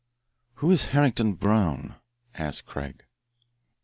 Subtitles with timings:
[0.55, 1.93] "Who is Harrington Brown"
[2.33, 3.05] asked Craig.